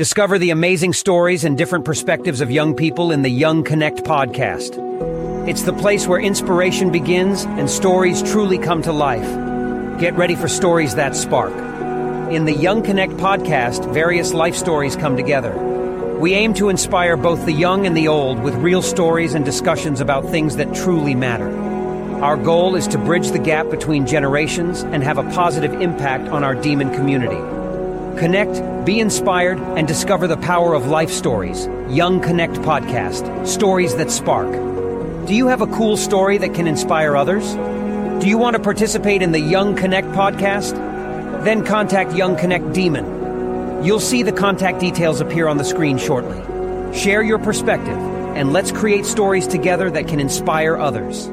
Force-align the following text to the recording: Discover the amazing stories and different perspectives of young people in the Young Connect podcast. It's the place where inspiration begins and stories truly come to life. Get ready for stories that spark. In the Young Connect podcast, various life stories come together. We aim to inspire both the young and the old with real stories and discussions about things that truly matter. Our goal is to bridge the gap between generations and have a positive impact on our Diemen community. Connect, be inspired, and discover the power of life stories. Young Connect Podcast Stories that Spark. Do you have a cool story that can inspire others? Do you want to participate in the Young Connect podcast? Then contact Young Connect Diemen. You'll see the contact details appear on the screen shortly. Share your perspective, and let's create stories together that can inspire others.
Discover 0.00 0.38
the 0.38 0.48
amazing 0.48 0.94
stories 0.94 1.44
and 1.44 1.58
different 1.58 1.84
perspectives 1.84 2.40
of 2.40 2.50
young 2.50 2.74
people 2.74 3.12
in 3.12 3.20
the 3.20 3.28
Young 3.28 3.62
Connect 3.62 3.98
podcast. 3.98 4.78
It's 5.46 5.64
the 5.64 5.74
place 5.74 6.06
where 6.06 6.18
inspiration 6.18 6.90
begins 6.90 7.44
and 7.44 7.68
stories 7.68 8.22
truly 8.22 8.56
come 8.56 8.80
to 8.80 8.94
life. 8.94 10.00
Get 10.00 10.14
ready 10.14 10.36
for 10.36 10.48
stories 10.48 10.94
that 10.94 11.14
spark. 11.14 11.52
In 12.32 12.46
the 12.46 12.54
Young 12.54 12.82
Connect 12.82 13.12
podcast, 13.18 13.92
various 13.92 14.32
life 14.32 14.56
stories 14.56 14.96
come 14.96 15.18
together. 15.18 15.54
We 16.18 16.32
aim 16.32 16.54
to 16.54 16.70
inspire 16.70 17.18
both 17.18 17.44
the 17.44 17.52
young 17.52 17.84
and 17.84 17.94
the 17.94 18.08
old 18.08 18.40
with 18.40 18.54
real 18.54 18.80
stories 18.80 19.34
and 19.34 19.44
discussions 19.44 20.00
about 20.00 20.24
things 20.24 20.56
that 20.56 20.74
truly 20.74 21.14
matter. 21.14 21.54
Our 22.22 22.38
goal 22.38 22.74
is 22.74 22.88
to 22.88 22.96
bridge 22.96 23.32
the 23.32 23.38
gap 23.38 23.68
between 23.68 24.06
generations 24.06 24.80
and 24.80 25.02
have 25.02 25.18
a 25.18 25.30
positive 25.34 25.74
impact 25.82 26.30
on 26.30 26.42
our 26.42 26.54
Diemen 26.54 26.94
community. 26.94 27.59
Connect, 28.20 28.84
be 28.84 29.00
inspired, 29.00 29.58
and 29.58 29.88
discover 29.88 30.26
the 30.26 30.36
power 30.36 30.74
of 30.74 30.86
life 30.86 31.10
stories. 31.10 31.66
Young 31.88 32.20
Connect 32.20 32.52
Podcast 32.56 33.46
Stories 33.46 33.96
that 33.96 34.10
Spark. 34.10 34.52
Do 35.26 35.34
you 35.34 35.46
have 35.46 35.62
a 35.62 35.66
cool 35.68 35.96
story 35.96 36.36
that 36.36 36.52
can 36.52 36.66
inspire 36.66 37.16
others? 37.16 37.54
Do 38.22 38.28
you 38.28 38.36
want 38.36 38.56
to 38.56 38.62
participate 38.62 39.22
in 39.22 39.32
the 39.32 39.40
Young 39.40 39.74
Connect 39.74 40.08
podcast? 40.08 40.74
Then 41.44 41.64
contact 41.64 42.12
Young 42.12 42.36
Connect 42.36 42.74
Diemen. 42.74 43.82
You'll 43.82 44.00
see 44.00 44.22
the 44.22 44.32
contact 44.32 44.80
details 44.80 45.22
appear 45.22 45.48
on 45.48 45.56
the 45.56 45.64
screen 45.64 45.96
shortly. 45.96 46.36
Share 46.94 47.22
your 47.22 47.38
perspective, 47.38 47.96
and 48.36 48.52
let's 48.52 48.70
create 48.70 49.06
stories 49.06 49.46
together 49.46 49.90
that 49.92 50.08
can 50.08 50.20
inspire 50.20 50.76
others. 50.76 51.30